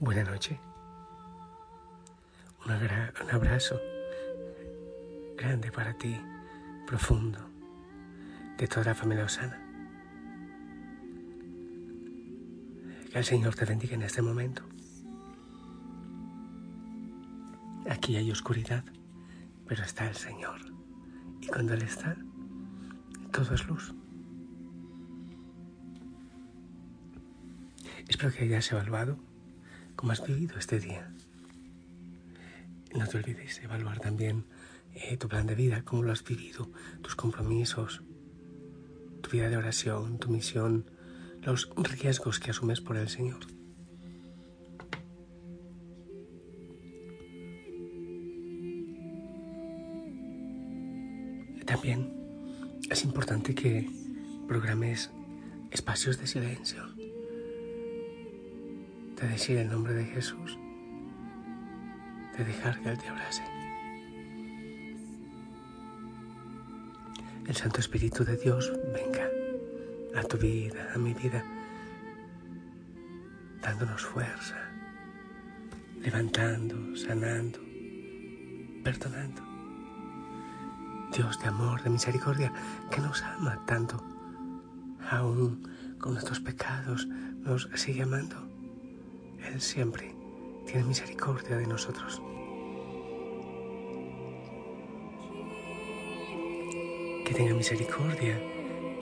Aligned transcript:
Buena 0.00 0.22
noche. 0.22 0.60
Un, 2.64 2.72
un 2.72 3.30
abrazo 3.32 3.80
grande 5.36 5.72
para 5.72 5.92
ti, 5.94 6.16
profundo, 6.86 7.40
de 8.58 8.68
toda 8.68 8.84
la 8.84 8.94
familia 8.94 9.24
Osana. 9.24 9.60
Que 13.10 13.18
el 13.18 13.24
Señor 13.24 13.56
te 13.56 13.64
bendiga 13.64 13.96
en 13.96 14.02
este 14.02 14.22
momento. 14.22 14.62
Aquí 17.90 18.14
hay 18.14 18.30
oscuridad, 18.30 18.84
pero 19.66 19.82
está 19.82 20.08
el 20.08 20.14
Señor. 20.14 20.60
Y 21.40 21.48
cuando 21.48 21.74
Él 21.74 21.82
está, 21.82 22.16
todo 23.32 23.52
es 23.52 23.66
luz. 23.66 23.92
Espero 28.06 28.32
que 28.32 28.44
hayas 28.44 28.70
evaluado 28.70 29.18
cómo 29.98 30.12
has 30.12 30.24
vivido 30.24 30.56
este 30.56 30.78
día. 30.78 31.12
No 32.94 33.04
te 33.08 33.16
olvides 33.16 33.60
evaluar 33.64 33.98
también 33.98 34.44
eh, 34.94 35.16
tu 35.16 35.26
plan 35.28 35.44
de 35.48 35.56
vida, 35.56 35.82
cómo 35.84 36.04
lo 36.04 36.12
has 36.12 36.22
vivido, 36.22 36.70
tus 37.02 37.16
compromisos, 37.16 38.02
tu 39.20 39.30
vida 39.30 39.48
de 39.48 39.56
oración, 39.56 40.20
tu 40.20 40.28
misión, 40.28 40.88
los 41.42 41.68
riesgos 41.74 42.38
que 42.38 42.52
asumes 42.52 42.80
por 42.80 42.96
el 42.96 43.08
Señor. 43.08 43.40
También 51.66 52.12
es 52.88 53.02
importante 53.02 53.52
que 53.52 53.90
programes 54.46 55.10
espacios 55.72 56.20
de 56.20 56.28
silencio 56.28 56.86
de 59.20 59.28
decir 59.28 59.58
el 59.58 59.68
nombre 59.68 59.94
de 59.94 60.04
Jesús, 60.04 60.58
de 62.36 62.44
dejar 62.44 62.80
que 62.80 62.90
Él 62.90 62.98
te 62.98 63.08
abrace. 63.08 63.42
El 67.46 67.56
Santo 67.56 67.80
Espíritu 67.80 68.24
de 68.24 68.36
Dios 68.36 68.72
venga 68.92 69.28
a 70.14 70.22
tu 70.22 70.36
vida, 70.36 70.92
a 70.94 70.98
mi 70.98 71.14
vida, 71.14 71.42
dándonos 73.62 74.04
fuerza, 74.04 74.56
levantando, 76.00 76.94
sanando, 76.94 77.58
perdonando. 78.84 79.42
Dios 81.16 81.40
de 81.40 81.48
amor, 81.48 81.82
de 81.82 81.90
misericordia, 81.90 82.52
que 82.90 83.00
nos 83.00 83.22
ama 83.22 83.64
tanto, 83.66 84.00
aún 85.10 85.66
con 85.98 86.12
nuestros 86.12 86.38
pecados, 86.38 87.06
nos 87.06 87.68
sigue 87.74 88.02
amando. 88.02 88.47
Él 89.46 89.60
siempre 89.60 90.14
tiene 90.66 90.84
misericordia 90.84 91.56
de 91.56 91.66
nosotros. 91.66 92.20
Que 97.24 97.34
tenga 97.34 97.54
misericordia 97.54 98.40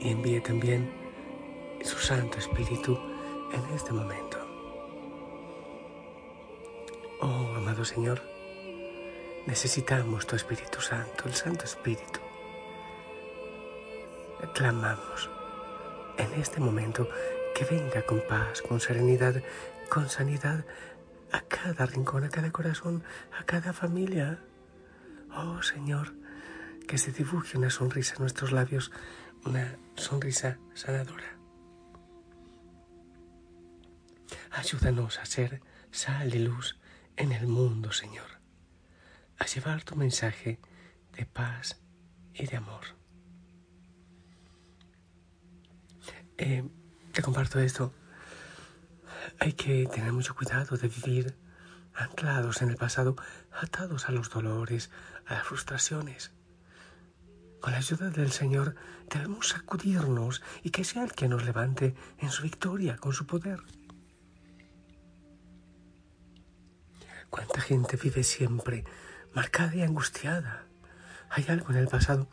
y 0.00 0.10
envíe 0.10 0.40
también 0.40 0.90
su 1.82 1.98
Santo 1.98 2.38
Espíritu 2.38 2.98
en 3.52 3.74
este 3.74 3.92
momento. 3.92 4.38
Oh, 7.20 7.54
amado 7.56 7.84
Señor, 7.84 8.20
necesitamos 9.46 10.26
tu 10.26 10.36
Espíritu 10.36 10.80
Santo, 10.80 11.24
el 11.26 11.34
Santo 11.34 11.64
Espíritu. 11.64 12.20
Clamamos 14.54 15.30
en 16.18 16.40
este 16.40 16.60
momento 16.60 17.08
que 17.56 17.64
venga 17.64 18.04
con 18.04 18.20
paz, 18.20 18.60
con 18.60 18.80
serenidad, 18.80 19.42
con 19.88 20.10
sanidad 20.10 20.66
a 21.32 21.40
cada 21.40 21.86
rincón, 21.86 22.24
a 22.24 22.28
cada 22.28 22.52
corazón, 22.52 23.02
a 23.40 23.44
cada 23.44 23.72
familia. 23.72 24.38
Oh 25.34 25.62
Señor, 25.62 26.12
que 26.86 26.98
se 26.98 27.12
dibuje 27.12 27.56
una 27.56 27.70
sonrisa 27.70 28.16
en 28.16 28.20
nuestros 28.20 28.52
labios, 28.52 28.92
una 29.46 29.78
sonrisa 29.94 30.58
sanadora. 30.74 31.38
Ayúdanos 34.50 35.18
a 35.18 35.24
ser 35.24 35.62
sal 35.90 36.34
y 36.34 36.40
luz 36.40 36.78
en 37.16 37.32
el 37.32 37.46
mundo, 37.46 37.90
Señor, 37.90 38.28
a 39.38 39.46
llevar 39.46 39.82
tu 39.82 39.96
mensaje 39.96 40.60
de 41.16 41.24
paz 41.24 41.80
y 42.34 42.44
de 42.44 42.56
amor. 42.58 42.84
Eh, 46.36 46.62
te 47.16 47.22
comparto 47.22 47.58
esto 47.60 47.94
hay 49.40 49.54
que 49.54 49.86
tener 49.86 50.12
mucho 50.12 50.34
cuidado 50.34 50.76
de 50.76 50.88
vivir 50.88 51.34
anclados 51.94 52.60
en 52.60 52.68
el 52.68 52.76
pasado, 52.76 53.16
atados 53.58 54.10
a 54.10 54.12
los 54.12 54.28
dolores, 54.28 54.90
a 55.24 55.32
las 55.32 55.46
frustraciones. 55.46 56.32
Con 57.62 57.72
la 57.72 57.78
ayuda 57.78 58.10
del 58.10 58.32
Señor 58.32 58.74
debemos 59.08 59.48
sacudirnos 59.48 60.42
y 60.62 60.70
que 60.70 60.84
sea 60.84 61.04
el 61.04 61.12
que 61.12 61.26
nos 61.26 61.46
levante 61.46 61.94
en 62.18 62.28
su 62.30 62.42
victoria, 62.42 62.98
con 62.98 63.14
su 63.14 63.26
poder. 63.26 63.60
¿Cuánta 67.30 67.62
gente 67.62 67.96
vive 67.96 68.24
siempre 68.24 68.84
marcada 69.34 69.74
y 69.74 69.82
angustiada? 69.82 70.66
Hay 71.30 71.46
algo 71.48 71.70
en 71.70 71.78
el 71.78 71.88
pasado 71.88 72.28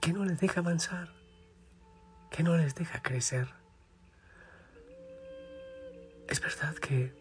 que 0.00 0.12
no 0.12 0.24
les 0.24 0.38
deja 0.38 0.60
avanzar, 0.60 1.12
que 2.30 2.44
no 2.44 2.56
les 2.56 2.76
deja 2.76 3.02
crecer. 3.02 3.61
Es 6.32 6.40
verdad 6.40 6.74
que 6.76 7.12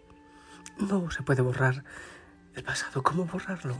no 0.79 1.11
se 1.11 1.21
puede 1.21 1.41
borrar 1.41 1.83
el 2.55 2.63
pasado. 2.63 3.03
¿Cómo 3.03 3.25
borrarlo? 3.25 3.75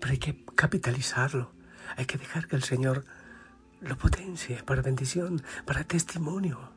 Pero 0.00 0.10
hay 0.10 0.18
que 0.18 0.44
capitalizarlo. 0.56 1.52
Hay 1.96 2.06
que 2.06 2.18
dejar 2.18 2.48
que 2.48 2.56
el 2.56 2.64
Señor 2.64 3.04
lo 3.80 3.96
potencie 3.96 4.64
para 4.64 4.82
bendición, 4.82 5.44
para 5.64 5.84
testimonio. 5.84 6.72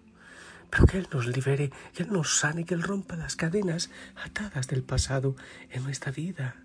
Pero 0.69 0.85
que 0.85 0.99
Él 0.99 1.07
nos 1.11 1.25
libere, 1.25 1.71
que 1.95 2.03
Él 2.03 2.13
nos 2.13 2.37
sane, 2.37 2.65
que 2.65 2.75
Él 2.75 2.83
rompa 2.83 3.15
las 3.15 3.35
cadenas 3.35 3.89
atadas 4.23 4.67
del 4.67 4.83
pasado 4.83 5.35
en 5.71 5.83
nuestra 5.83 6.11
vida. 6.11 6.55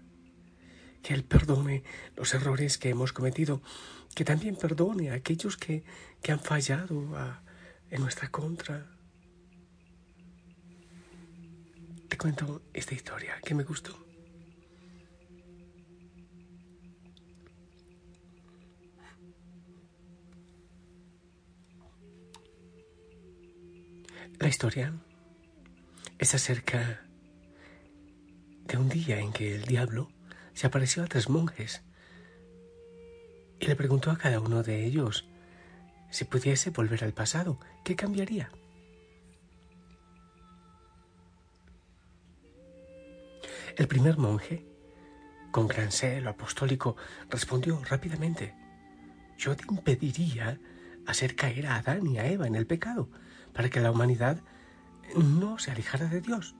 Que 1.02 1.14
Él 1.14 1.24
perdone 1.24 1.82
los 2.14 2.34
errores 2.34 2.76
que 2.76 2.90
hemos 2.90 3.14
cometido, 3.14 3.62
que 4.14 4.26
también 4.26 4.54
perdone 4.54 5.12
a 5.12 5.14
aquellos 5.14 5.56
que, 5.56 5.82
que 6.20 6.32
han 6.32 6.40
fallado 6.40 7.08
en 7.88 8.02
nuestra 8.02 8.28
contra. 8.28 8.96
te 12.08 12.15
cuento 12.26 12.60
esta 12.74 12.92
historia 12.92 13.40
que 13.44 13.54
me 13.54 13.62
gustó. 13.62 13.96
La 24.40 24.48
historia 24.48 24.92
es 26.18 26.34
acerca 26.34 27.06
de 28.64 28.76
un 28.76 28.88
día 28.88 29.20
en 29.20 29.32
que 29.32 29.54
el 29.54 29.62
diablo 29.62 30.10
se 30.52 30.66
apareció 30.66 31.04
a 31.04 31.06
tres 31.06 31.28
monjes 31.28 31.84
y 33.60 33.66
le 33.66 33.76
preguntó 33.76 34.10
a 34.10 34.18
cada 34.18 34.40
uno 34.40 34.64
de 34.64 34.84
ellos 34.84 35.28
si 36.10 36.24
pudiese 36.24 36.70
volver 36.70 37.04
al 37.04 37.12
pasado, 37.12 37.60
¿qué 37.84 37.94
cambiaría? 37.94 38.50
El 43.76 43.88
primer 43.88 44.16
monje, 44.16 44.66
con 45.50 45.68
gran 45.68 45.92
celo 45.92 46.30
apostólico, 46.30 46.96
respondió 47.28 47.78
rápidamente, 47.84 48.54
yo 49.36 49.54
te 49.54 49.64
impediría 49.68 50.58
hacer 51.06 51.36
caer 51.36 51.66
a 51.66 51.76
Adán 51.76 52.06
y 52.06 52.18
a 52.18 52.26
Eva 52.26 52.46
en 52.46 52.54
el 52.54 52.66
pecado, 52.66 53.10
para 53.52 53.68
que 53.68 53.80
la 53.80 53.90
humanidad 53.90 54.42
no 55.14 55.58
se 55.58 55.72
alejara 55.72 56.06
de 56.06 56.22
Dios. 56.22 56.56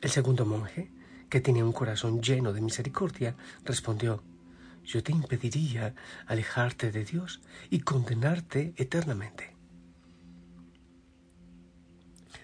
El 0.00 0.10
segundo 0.10 0.44
monje, 0.44 0.90
que 1.30 1.40
tenía 1.40 1.64
un 1.64 1.72
corazón 1.72 2.20
lleno 2.20 2.52
de 2.52 2.60
misericordia, 2.60 3.36
respondió, 3.64 4.24
yo 4.84 5.00
te 5.04 5.12
impediría 5.12 5.94
alejarte 6.26 6.90
de 6.90 7.04
Dios 7.04 7.40
y 7.70 7.80
condenarte 7.80 8.74
eternamente. 8.76 9.51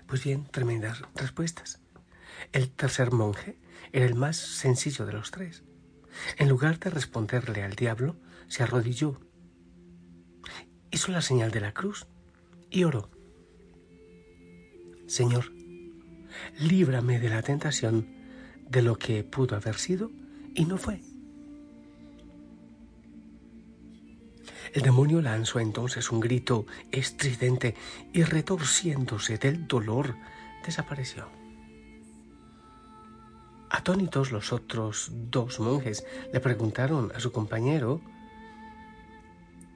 Pues 0.09 0.25
bien, 0.25 0.47
tremendas 0.47 1.03
respuestas. 1.15 1.81
El 2.53 2.71
tercer 2.71 3.13
monje 3.13 3.59
era 3.93 4.07
el 4.07 4.15
más 4.15 4.39
sencillo 4.39 5.05
de 5.05 5.13
los 5.13 5.31
tres. 5.31 5.65
En 6.39 6.49
lugar 6.49 6.79
de 6.79 6.89
responderle 6.89 7.63
al 7.63 7.75
diablo, 7.75 8.17
se 8.49 8.63
arrodilló, 8.63 9.21
hizo 10.91 11.13
la 11.13 11.21
señal 11.21 11.51
de 11.51 11.61
la 11.61 11.75
cruz 11.75 12.07
y 12.71 12.85
oró. 12.85 13.11
Señor, 15.07 15.53
líbrame 16.59 17.21
de 17.21 17.29
la 17.29 17.43
tentación 17.43 18.09
de 18.67 18.81
lo 18.81 18.97
que 18.97 19.25
pudo 19.25 19.57
haber 19.57 19.77
sido 19.77 20.11
y 20.55 20.65
no 20.65 20.79
fue. 20.79 21.03
El 24.73 24.83
demonio 24.83 25.21
lanzó 25.21 25.61
entonces 25.61 26.11
un 26.11 26.21
grito 26.21 26.67
estridente 26.93 27.75
y 28.13 28.23
retorciéndose 28.23 29.39
del 29.39 29.67
dolor, 29.67 30.15
desapareció. 30.65 31.29
Atónitos 33.71 34.33
los 34.33 34.53
otros 34.53 35.11
dos 35.31 35.61
monjes 35.61 36.05
le 36.33 36.41
preguntaron 36.41 37.13
a 37.15 37.21
su 37.21 37.33
compañero, 37.33 38.01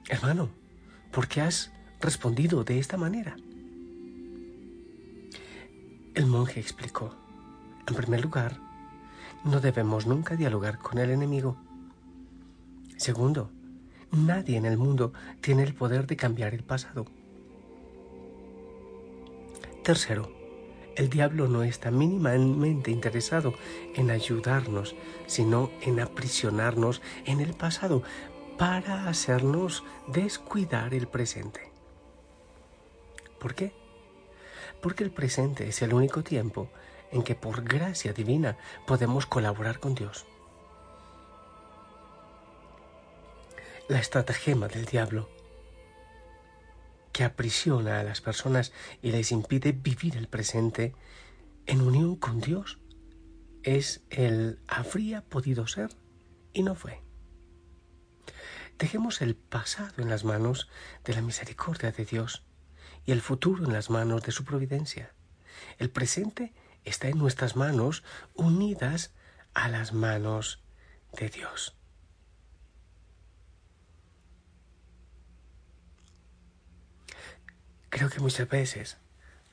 Hermano, 0.09 0.49
¿por 1.11 1.27
qué 1.27 1.41
has 1.41 1.71
respondido 2.01 2.63
de 2.63 2.79
esta 2.79 2.97
manera? 2.97 3.35
El 6.13 6.25
monje 6.25 6.59
explicó, 6.59 7.15
en 7.87 7.95
primer 7.95 8.21
lugar, 8.21 8.59
no 9.43 9.59
debemos 9.61 10.05
nunca 10.05 10.35
dialogar 10.35 10.77
con 10.77 10.97
el 10.97 11.09
enemigo. 11.09 11.57
Segundo, 12.97 13.49
nadie 14.13 14.57
en 14.57 14.65
el 14.65 14.77
mundo 14.77 15.11
tiene 15.41 15.63
el 15.63 15.73
poder 15.73 16.07
de 16.07 16.15
cambiar 16.15 16.53
el 16.53 16.63
pasado. 16.63 17.05
Tercero, 19.83 20.31
el 20.95 21.09
diablo 21.09 21.47
no 21.47 21.63
está 21.63 21.91
mínimamente 21.91 22.91
interesado 22.91 23.53
en 23.95 24.11
ayudarnos, 24.11 24.95
sino 25.25 25.71
en 25.81 25.99
aprisionarnos 25.99 27.01
en 27.25 27.41
el 27.41 27.53
pasado 27.53 28.03
para 28.57 29.09
hacernos 29.09 29.83
descuidar 30.07 30.93
el 30.93 31.07
presente. 31.07 31.71
¿Por 33.39 33.55
qué? 33.55 33.73
Porque 34.81 35.03
el 35.03 35.11
presente 35.11 35.67
es 35.67 35.81
el 35.81 35.93
único 35.93 36.23
tiempo 36.23 36.69
en 37.11 37.23
que 37.23 37.35
por 37.35 37.63
gracia 37.63 38.13
divina 38.13 38.57
podemos 38.85 39.25
colaborar 39.25 39.79
con 39.79 39.95
Dios. 39.95 40.25
La 43.89 43.99
estratagema 43.99 44.69
del 44.69 44.85
diablo 44.85 45.29
que 47.11 47.25
aprisiona 47.25 47.99
a 47.99 48.03
las 48.03 48.21
personas 48.21 48.71
y 49.01 49.11
les 49.11 49.33
impide 49.33 49.73
vivir 49.73 50.15
el 50.15 50.29
presente 50.29 50.95
en 51.65 51.81
unión 51.81 52.15
con 52.15 52.39
Dios 52.39 52.79
es 53.61 54.01
el 54.09 54.61
habría 54.69 55.21
podido 55.25 55.67
ser 55.67 55.89
y 56.53 56.63
no 56.63 56.75
fue. 56.75 57.01
Dejemos 58.79 59.21
el 59.21 59.35
pasado 59.35 60.01
en 60.01 60.09
las 60.09 60.23
manos 60.23 60.69
de 61.03 61.13
la 61.13 61.21
misericordia 61.21 61.91
de 61.91 62.05
Dios 62.05 62.45
y 63.05 63.11
el 63.11 63.21
futuro 63.21 63.65
en 63.65 63.73
las 63.73 63.89
manos 63.89 64.23
de 64.23 64.31
su 64.31 64.45
providencia. 64.45 65.13
El 65.77 65.89
presente 65.89 66.53
está 66.85 67.09
en 67.09 67.17
nuestras 67.17 67.57
manos 67.57 68.03
unidas 68.33 69.13
a 69.53 69.67
las 69.67 69.91
manos 69.91 70.63
de 71.19 71.27
Dios. 71.27 71.75
Creo 77.93 78.09
que 78.09 78.21
muchas 78.21 78.49
veces 78.49 78.97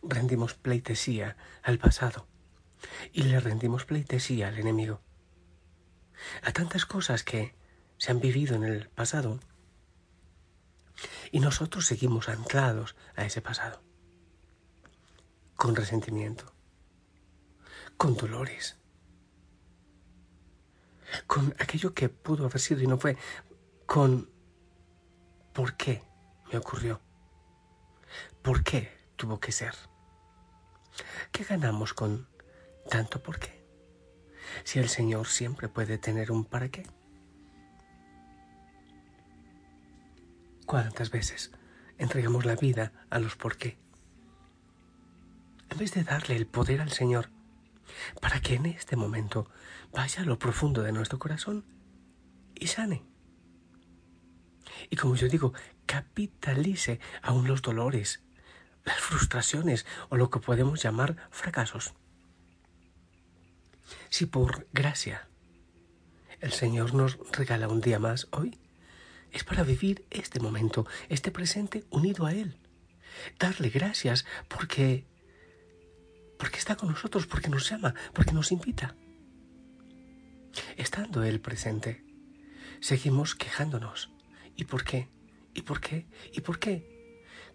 rendimos 0.02 0.54
pleitesía 0.54 1.36
al 1.62 1.78
pasado 1.78 2.26
y 3.12 3.24
le 3.24 3.38
rendimos 3.38 3.84
pleitesía 3.84 4.48
al 4.48 4.58
enemigo. 4.58 5.02
A 6.42 6.50
tantas 6.50 6.86
cosas 6.86 7.22
que 7.22 7.54
se 7.98 8.10
han 8.10 8.18
vivido 8.18 8.56
en 8.56 8.64
el 8.64 8.88
pasado 8.88 9.40
y 11.30 11.40
nosotros 11.40 11.84
seguimos 11.84 12.30
anclados 12.30 12.96
a 13.14 13.26
ese 13.26 13.42
pasado, 13.42 13.82
con 15.54 15.76
resentimiento, 15.76 16.50
con 17.98 18.16
dolores, 18.16 18.78
con 21.26 21.54
aquello 21.58 21.92
que 21.92 22.08
pudo 22.08 22.46
haber 22.46 22.58
sido 22.58 22.80
y 22.80 22.86
no 22.86 22.96
fue, 22.96 23.18
con 23.84 24.30
por 25.52 25.76
qué 25.76 26.02
me 26.50 26.56
ocurrió. 26.56 27.02
¿Por 28.42 28.62
qué 28.64 28.90
tuvo 29.16 29.40
que 29.40 29.52
ser? 29.52 29.74
¿Qué 31.32 31.44
ganamos 31.44 31.94
con 31.94 32.28
tanto 32.88 33.22
por 33.22 33.38
qué? 33.38 33.64
Si 34.64 34.78
el 34.78 34.88
Señor 34.88 35.26
siempre 35.26 35.68
puede 35.68 35.98
tener 35.98 36.32
un 36.32 36.44
para 36.44 36.68
qué. 36.70 36.84
¿Cuántas 40.66 41.10
veces 41.10 41.50
entregamos 41.98 42.44
la 42.44 42.56
vida 42.56 42.92
a 43.10 43.18
los 43.18 43.36
por 43.36 43.56
qué? 43.56 43.78
En 45.68 45.78
vez 45.78 45.92
de 45.94 46.04
darle 46.04 46.36
el 46.36 46.46
poder 46.46 46.80
al 46.80 46.90
Señor 46.90 47.30
para 48.20 48.40
que 48.40 48.54
en 48.54 48.66
este 48.66 48.96
momento 48.96 49.48
vaya 49.92 50.22
a 50.22 50.24
lo 50.24 50.38
profundo 50.38 50.82
de 50.82 50.92
nuestro 50.92 51.18
corazón 51.18 51.64
y 52.54 52.68
sane. 52.68 53.09
Y 54.88 54.96
como 54.96 55.16
yo 55.16 55.28
digo, 55.28 55.52
capitalice 55.86 57.00
aún 57.22 57.46
los 57.46 57.62
dolores, 57.62 58.22
las 58.84 58.98
frustraciones 58.98 59.86
o 60.08 60.16
lo 60.16 60.30
que 60.30 60.40
podemos 60.40 60.82
llamar 60.82 61.16
fracasos. 61.30 61.94
Si 64.08 64.26
por 64.26 64.66
gracia 64.72 65.28
el 66.40 66.52
Señor 66.52 66.94
nos 66.94 67.18
regala 67.32 67.68
un 67.68 67.80
día 67.80 67.98
más 67.98 68.28
hoy, 68.30 68.58
es 69.32 69.44
para 69.44 69.62
vivir 69.62 70.06
este 70.10 70.40
momento, 70.40 70.86
este 71.08 71.30
presente 71.30 71.84
unido 71.90 72.26
a 72.26 72.32
Él. 72.32 72.56
Darle 73.38 73.68
gracias 73.70 74.24
porque 74.48 75.06
porque 76.38 76.56
está 76.56 76.74
con 76.74 76.88
nosotros, 76.88 77.26
porque 77.26 77.50
nos 77.50 77.68
llama, 77.68 77.94
porque 78.14 78.32
nos 78.32 78.50
invita. 78.50 78.96
Estando 80.78 81.22
Él 81.22 81.38
presente, 81.38 82.02
seguimos 82.80 83.34
quejándonos. 83.34 84.10
¿Y 84.60 84.64
por 84.64 84.84
qué? 84.84 85.08
¿Y 85.54 85.62
por 85.62 85.80
qué? 85.80 86.06
¿Y 86.34 86.42
por 86.42 86.58
qué? 86.58 87.00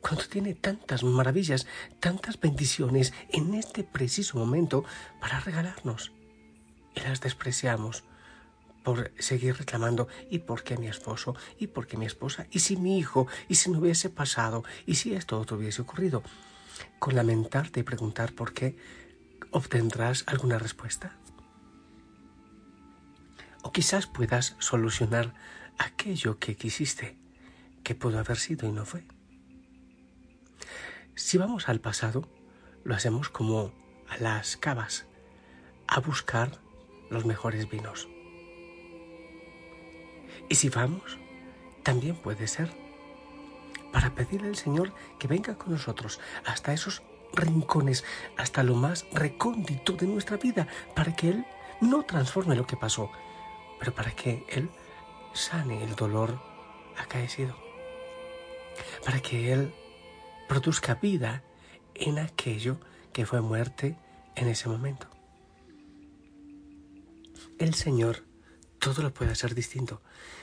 cuando 0.01 0.23
tiene 0.25 0.53
tantas 0.53 1.03
maravillas, 1.03 1.65
tantas 1.99 2.39
bendiciones 2.39 3.11
en 3.29 3.55
este 3.55 3.83
preciso 3.83 4.37
momento 4.37 4.83
para 5.19 5.39
regalarnos. 5.39 6.11
Y 6.95 6.99
las 6.99 7.21
despreciamos 7.21 8.03
por 8.83 9.11
seguir 9.17 9.57
reclamando, 9.57 10.07
¿y 10.29 10.39
por 10.39 10.63
qué 10.63 10.77
mi 10.77 10.87
esposo? 10.87 11.35
¿Y 11.57 11.67
por 11.67 11.87
qué 11.87 11.97
mi 11.97 12.05
esposa? 12.05 12.45
¿Y 12.51 12.59
si 12.59 12.77
mi 12.77 12.99
hijo? 12.99 13.27
¿Y 13.49 13.55
si 13.55 13.71
no 13.71 13.79
hubiese 13.79 14.11
pasado? 14.11 14.63
¿Y 14.85 14.95
si 14.95 15.15
esto 15.15 15.39
otro 15.39 15.57
hubiese 15.57 15.81
ocurrido? 15.81 16.21
Con 16.99 17.15
lamentarte 17.15 17.79
y 17.79 17.83
preguntar 17.83 18.33
por 18.33 18.53
qué, 18.53 18.77
¿obtendrás 19.49 20.23
alguna 20.27 20.59
respuesta? 20.59 21.17
O 23.63 23.71
quizás 23.71 24.05
puedas 24.05 24.55
solucionar 24.59 25.33
aquello 25.77 26.39
que 26.39 26.55
quisiste, 26.55 27.17
que 27.83 27.95
pudo 27.95 28.19
haber 28.19 28.37
sido 28.37 28.67
y 28.67 28.71
no 28.71 28.85
fue. 28.85 29.03
Si 31.15 31.37
vamos 31.37 31.69
al 31.69 31.79
pasado, 31.79 32.27
lo 32.83 32.95
hacemos 32.95 33.29
como 33.29 33.71
a 34.09 34.17
las 34.17 34.57
cavas, 34.57 35.05
a 35.87 35.99
buscar 35.99 36.59
los 37.09 37.25
mejores 37.25 37.69
vinos. 37.69 38.07
Y 40.49 40.55
si 40.55 40.69
vamos, 40.69 41.17
también 41.83 42.15
puede 42.15 42.47
ser 42.47 42.69
para 43.91 44.13
pedirle 44.13 44.49
al 44.49 44.55
Señor 44.55 44.93
que 45.19 45.27
venga 45.27 45.57
con 45.57 45.71
nosotros 45.71 46.19
hasta 46.45 46.73
esos 46.73 47.01
rincones, 47.33 48.03
hasta 48.37 48.63
lo 48.63 48.75
más 48.75 49.05
recóndito 49.13 49.93
de 49.93 50.07
nuestra 50.07 50.37
vida, 50.37 50.67
para 50.95 51.15
que 51.15 51.29
Él 51.29 51.45
no 51.81 52.03
transforme 52.03 52.55
lo 52.55 52.67
que 52.67 52.77
pasó, 52.77 53.09
pero 53.79 53.93
para 53.93 54.11
que 54.11 54.43
Él 54.49 54.69
sane 55.35 55.83
el 55.83 55.95
dolor 55.95 56.41
acaecido, 56.97 57.55
para 59.03 59.19
que 59.19 59.51
Él 59.51 59.73
produzca 60.47 60.95
vida 60.95 61.43
en 61.93 62.19
aquello 62.19 62.79
que 63.13 63.25
fue 63.25 63.41
muerte 63.41 63.97
en 64.35 64.47
ese 64.47 64.69
momento. 64.69 65.07
El 67.59 67.73
Señor 67.73 68.23
todo 68.79 69.01
lo 69.01 69.13
puede 69.13 69.31
hacer 69.31 69.55
distinto. 69.55 70.01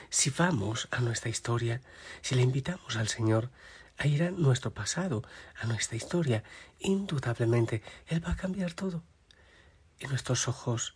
Si 0.09 0.29
vamos 0.29 0.87
a 0.91 0.99
nuestra 0.99 1.29
historia, 1.29 1.81
si 2.21 2.35
le 2.35 2.41
invitamos 2.41 2.95
al 2.95 3.07
Señor 3.07 3.49
a 3.97 4.07
ir 4.07 4.23
a 4.23 4.31
nuestro 4.31 4.73
pasado, 4.73 5.23
a 5.59 5.65
nuestra 5.65 5.95
historia, 5.95 6.43
indudablemente 6.79 7.81
Él 8.07 8.25
va 8.25 8.31
a 8.31 8.35
cambiar 8.35 8.73
todo. 8.73 9.03
Y 9.99 10.07
nuestros 10.07 10.47
ojos 10.47 10.95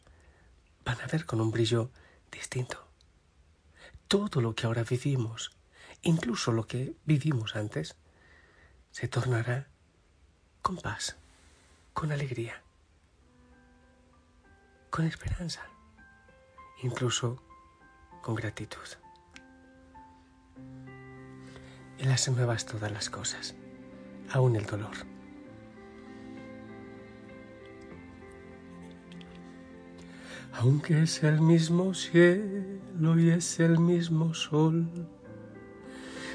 van 0.83 0.99
a 1.01 1.07
ver 1.07 1.25
con 1.25 1.39
un 1.39 1.51
brillo 1.51 1.91
distinto. 2.31 2.86
Todo 4.07 4.39
lo 4.39 4.55
que 4.55 4.65
ahora 4.65 4.83
vivimos, 4.83 5.51
incluso 6.01 6.53
lo 6.53 6.65
que 6.65 6.95
vivimos 7.03 7.57
antes, 7.57 7.97
se 8.91 9.09
tornará 9.09 9.67
con 10.61 10.77
paz, 10.77 11.17
con 11.93 12.13
alegría, 12.13 12.63
con 14.89 15.05
esperanza, 15.05 15.63
incluso 16.83 17.43
con 18.21 18.35
gratitud. 18.35 18.87
Él 21.97 22.09
hace 22.09 22.31
nuevas 22.31 22.65
todas 22.65 22.91
las 22.91 23.09
cosas, 23.09 23.55
aún 24.31 24.55
el 24.55 24.65
dolor. 24.65 24.95
Aunque 30.53 31.03
es 31.03 31.23
el 31.23 31.41
mismo 31.41 31.93
cielo 31.93 32.76
y 32.99 33.29
es 33.29 33.59
el 33.59 33.79
mismo 33.79 34.33
sol, 34.33 34.87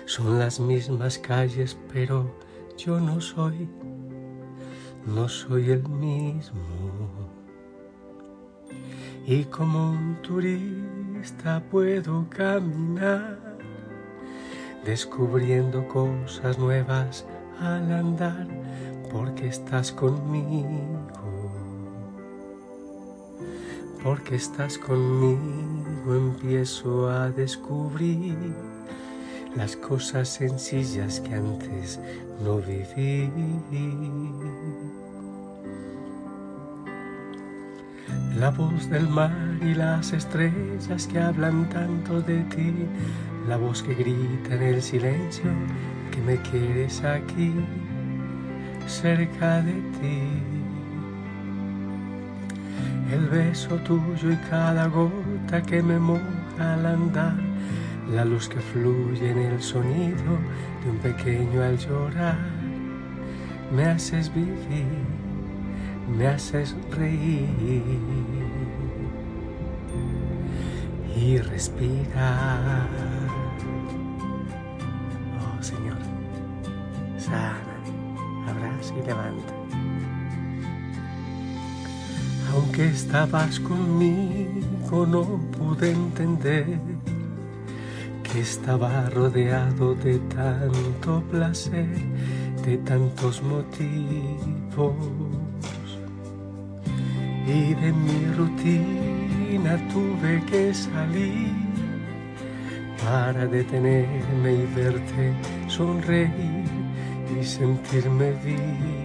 son 0.07 0.39
las 0.39 0.61
mismas 0.61 1.19
calles, 1.19 1.77
pero 1.93 2.33
yo 2.79 3.01
no 3.01 3.21
soy, 3.21 3.69
no 5.05 5.29
soy 5.29 5.71
el 5.71 5.89
mismo. 5.89 6.61
Y 9.27 9.45
como 9.45 9.91
un 9.91 10.17
turista 10.23 11.61
puedo 11.69 12.27
caminar, 12.31 13.39
descubriendo 14.85 15.87
cosas 15.89 16.59
nuevas 16.59 17.27
al 17.61 17.91
andar, 17.93 18.47
porque 19.11 19.49
estás 19.49 19.91
conmigo 19.91 21.22
porque 24.03 24.35
estás 24.35 24.79
conmigo 24.79 26.15
empiezo 26.15 27.09
a 27.09 27.31
descubrir 27.31 28.37
las 29.57 29.77
cosas 29.77 30.29
sencillas 30.29 31.21
que 31.21 31.35
antes 31.35 32.01
no 32.43 32.59
viví. 32.59 33.31
La 38.37 38.51
voz 38.51 38.91
del 38.91 39.09
mar 39.09 39.33
y 39.61 39.75
las 39.75 40.13
estrellas 40.13 41.07
que 41.07 41.21
hablan 41.21 41.69
tanto 41.69 42.21
de 42.23 42.43
ti, 42.45 42.75
la 43.47 43.57
voz 43.57 43.83
que 43.83 43.95
grita 43.95 44.55
en 44.55 44.63
el 44.63 44.83
silencio 44.83 45.51
que 46.11 46.21
me 46.23 46.37
quieres 46.43 47.05
aquí, 47.05 47.53
cerca 48.87 49.63
de 49.63 49.73
ti 49.73 50.62
el 53.13 53.29
beso 53.29 53.77
tuyo 53.77 54.33
y 54.33 54.37
cada 54.49 54.87
gota 54.87 55.61
que 55.63 55.83
me 55.83 55.99
moja 55.99 56.23
al 56.59 56.87
andar, 56.87 57.37
la 58.11 58.25
luz 58.25 58.49
que 58.49 58.59
fluye 58.59 59.31
en 59.31 59.39
el 59.39 59.63
sonido 59.63 60.39
de 60.83 60.91
un 60.91 60.99
pequeño 60.99 61.63
al 61.63 61.77
llorar. 61.77 62.39
Me 63.71 63.85
haces 63.85 64.33
vivir, 64.35 65.05
me 66.17 66.27
haces 66.27 66.75
reír 66.91 67.49
y 71.15 71.39
respirar. 71.39 72.89
Oh 75.39 75.63
Señor, 75.63 75.99
sana, 77.19 77.77
abraza 78.49 78.95
y 78.99 79.07
levanta 79.07 79.62
aunque 82.73 82.89
estabas 82.89 83.61
conmigo 83.61 85.05
no 85.05 85.25
pude 85.59 85.91
entender 85.91 86.79
que 88.23 88.41
estaba 88.41 89.11
rodeado 89.11 89.95
de 89.97 90.19
tanto 90.35 91.23
placer, 91.31 91.87
de 92.65 92.79
tantos 92.79 93.43
motivos. 93.43 94.95
Y 97.47 97.75
de 97.75 97.93
mi 97.93 98.25
rutina 98.39 99.77
tuve 99.93 100.43
que 100.47 100.73
salir 100.73 101.53
para 103.05 103.45
detenerme 103.47 104.53
y 104.55 104.67
verte 104.75 105.35
sonreír 105.69 106.65
y 107.39 107.45
sentirme 107.45 108.33
vivo 108.43 109.02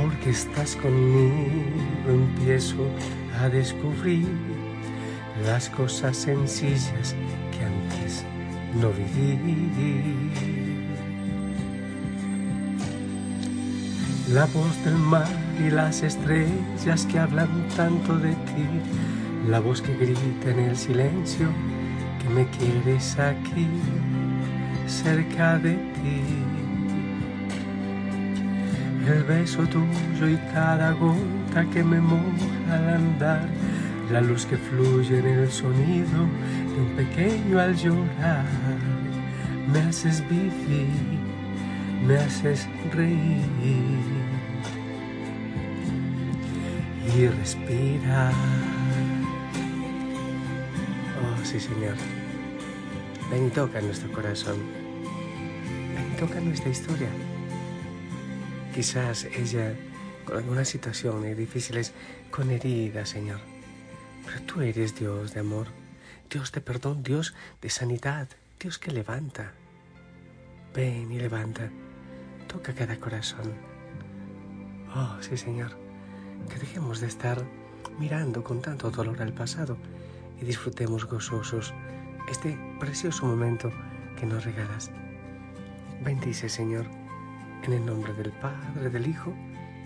porque 0.00 0.30
estás 0.30 0.76
conmigo 0.76 1.34
empiezo 2.08 2.86
a 3.40 3.48
descubrir 3.48 4.28
las 5.44 5.68
cosas 5.70 6.16
sencillas 6.16 7.14
que 7.52 7.64
antes 7.64 8.24
no 8.80 8.90
viví. 8.90 10.30
La 14.32 14.46
voz 14.46 14.84
del 14.84 14.96
mar 14.96 15.28
y 15.58 15.70
las 15.70 16.02
estrellas 16.02 17.06
que 17.10 17.18
hablan 17.18 17.68
tanto 17.76 18.16
de 18.16 18.30
ti, 18.30 18.66
la 19.48 19.60
voz 19.60 19.82
que 19.82 19.94
grita 19.96 20.50
en 20.50 20.60
el 20.60 20.76
silencio 20.76 21.48
que 22.22 22.34
me 22.34 22.46
quieres 22.50 23.18
aquí, 23.18 23.66
cerca 24.86 25.58
de 25.58 25.74
ti 25.74 26.49
el 29.06 29.24
beso 29.24 29.66
tuyo 29.66 30.28
y 30.28 30.36
cada 30.52 30.92
gota 30.92 31.64
que 31.72 31.82
me 31.82 32.00
moja 32.00 32.74
al 32.74 32.88
andar, 32.88 33.48
la 34.10 34.20
luz 34.20 34.46
que 34.46 34.56
fluye 34.56 35.18
en 35.18 35.26
el 35.26 35.50
sonido 35.50 36.26
de 36.74 36.80
un 36.80 36.92
pequeño 36.96 37.58
al 37.58 37.76
llorar. 37.76 38.44
Me 39.72 39.80
haces 39.80 40.22
vivir, 40.28 40.88
me 42.06 42.16
haces 42.16 42.68
reír 42.92 43.44
y 47.16 47.26
respirar. 47.26 48.32
Oh, 51.22 51.44
sí, 51.44 51.60
Señor. 51.60 51.94
Ven 53.30 53.46
y 53.46 53.50
toca 53.50 53.80
nuestro 53.80 54.10
corazón. 54.12 54.56
Ven 55.94 56.12
y 56.12 56.16
toca 56.16 56.40
nuestra 56.40 56.70
historia. 56.70 57.08
Quizás 58.74 59.24
ella 59.24 59.74
con 60.24 60.36
algunas 60.36 60.68
situaciones 60.68 61.36
difíciles, 61.36 61.92
con 62.30 62.50
heridas, 62.50 63.08
Señor. 63.08 63.40
Pero 64.24 64.42
tú 64.42 64.60
eres 64.60 64.94
Dios 64.94 65.34
de 65.34 65.40
amor, 65.40 65.66
Dios 66.30 66.52
de 66.52 66.60
perdón, 66.60 67.02
Dios 67.02 67.34
de 67.60 67.70
sanidad, 67.70 68.28
Dios 68.60 68.78
que 68.78 68.92
levanta. 68.92 69.52
Ven 70.74 71.10
y 71.10 71.18
levanta, 71.18 71.68
toca 72.46 72.72
cada 72.72 72.98
corazón. 73.00 73.54
Oh, 74.94 75.16
sí, 75.20 75.36
Señor, 75.36 75.76
que 76.48 76.58
dejemos 76.60 77.00
de 77.00 77.08
estar 77.08 77.44
mirando 77.98 78.44
con 78.44 78.62
tanto 78.62 78.90
dolor 78.90 79.20
al 79.20 79.32
pasado 79.32 79.76
y 80.40 80.44
disfrutemos 80.44 81.06
gozosos 81.06 81.74
este 82.28 82.56
precioso 82.78 83.26
momento 83.26 83.72
que 84.18 84.26
nos 84.26 84.44
regalas. 84.44 84.90
Bendice, 86.02 86.48
Señor 86.48 86.99
en 87.64 87.72
el 87.74 87.84
nombre 87.86 88.12
del 88.14 88.32
Padre, 88.32 88.88
del 88.88 89.06
Hijo 89.06 89.32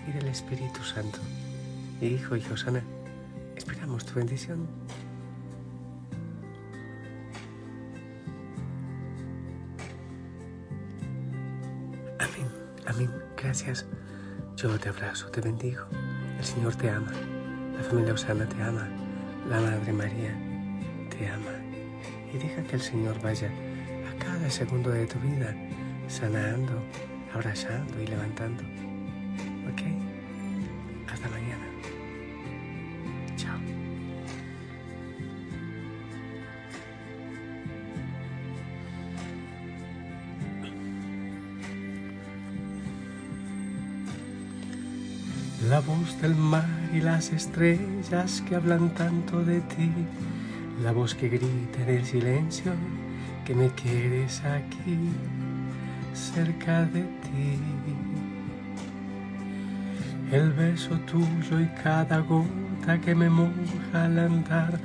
y 0.06 0.12
del 0.12 0.28
Espíritu 0.28 0.82
Santo. 0.82 1.18
Hijo 2.00 2.36
y 2.36 2.42
Josana, 2.42 2.82
esperamos 3.56 4.04
tu 4.04 4.14
bendición. 4.14 4.66
Amén, 12.18 12.48
amén, 12.86 13.10
gracias. 13.36 13.86
Yo 14.56 14.78
te 14.78 14.88
abrazo, 14.88 15.28
te 15.30 15.40
bendigo. 15.40 15.84
El 16.38 16.44
Señor 16.44 16.76
te 16.76 16.90
ama, 16.90 17.12
la 17.76 17.82
familia 17.82 18.14
Osana 18.14 18.48
te 18.48 18.62
ama, 18.62 18.88
la 19.48 19.60
Madre 19.60 19.92
María 19.92 20.34
te 21.10 21.28
ama. 21.28 21.52
Y 22.32 22.38
deja 22.38 22.62
que 22.62 22.76
el 22.76 22.82
Señor 22.82 23.20
vaya 23.22 23.48
a 23.48 24.24
cada 24.24 24.48
segundo 24.50 24.90
de 24.90 25.06
tu 25.06 25.18
vida 25.20 25.54
sanando, 26.08 26.82
abrazando 27.34 28.00
y 28.00 28.06
levantando. 28.06 28.62
¿Ok? 29.70 29.82
Hasta 31.12 31.28
mañana. 31.28 31.66
Chao. 33.36 33.58
La 45.68 45.80
voz 45.80 46.20
del 46.20 46.34
mar 46.34 46.68
y 46.92 47.00
las 47.00 47.32
estrellas 47.32 48.42
que 48.46 48.54
hablan 48.54 48.94
tanto 48.94 49.44
de 49.44 49.60
ti, 49.62 49.90
la 50.82 50.92
voz 50.92 51.14
que 51.14 51.28
grita 51.28 51.82
en 51.82 51.88
el 51.88 52.04
silencio 52.04 52.72
que 53.44 53.54
me 53.54 53.68
quieres 53.70 54.42
aquí 54.44 54.98
cerca 56.14 56.84
de 56.86 57.02
ti. 57.02 57.58
El 60.30 60.52
beso 60.52 60.98
tuyo 61.00 61.60
y 61.60 61.66
cada 61.82 62.20
gota 62.20 63.00
que 63.00 63.14
me 63.14 63.28
moja 63.28 64.04
al 64.04 64.18
andar, 64.18 64.78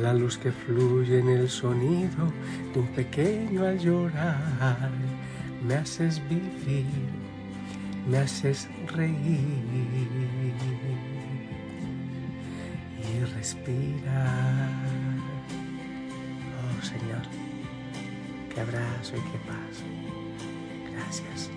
la 0.00 0.12
luz 0.12 0.36
que 0.38 0.52
fluye 0.52 1.20
en 1.20 1.28
el 1.28 1.48
sonido 1.48 2.32
de 2.74 2.80
un 2.80 2.86
pequeño 2.88 3.64
al 3.64 3.78
llorar, 3.78 4.90
me 5.66 5.74
haces 5.74 6.20
vivir, 6.28 6.86
me 8.08 8.18
haces 8.18 8.68
reír 8.88 9.64
y 12.98 13.24
respirar. 13.34 14.68
Oh 16.60 16.82
Señor, 16.84 17.22
qué 18.54 18.60
abrazo 18.60 19.16
y 19.16 19.20
qué 19.30 19.38
paz 19.46 19.82
gracias. 20.94 21.50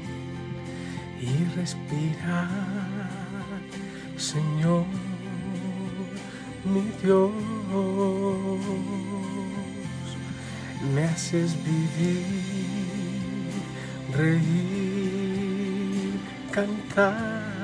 Y 1.22 1.44
respira, 1.56 2.50
Señor, 4.18 4.86
mi 6.66 6.92
Dios. 7.02 7.32
Me 10.94 11.04
haces 11.04 11.56
vivir, 11.64 12.26
reír, 14.14 14.50
cantar 16.52 17.56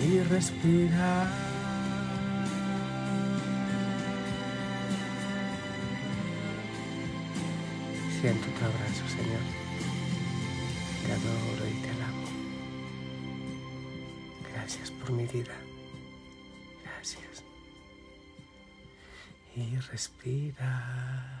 y 0.00 0.20
respirar. 0.20 1.49
Siento 8.20 8.48
tu 8.48 8.64
abrazo, 8.66 9.08
Señor. 9.08 9.40
Te 11.06 11.12
adoro 11.12 11.66
y 11.66 11.72
te 11.80 11.88
amo. 11.88 12.28
Gracias 14.52 14.90
por 14.90 15.12
mi 15.12 15.24
vida. 15.24 15.54
Gracias. 16.84 17.42
Y 19.56 19.74
respira. 19.76 21.39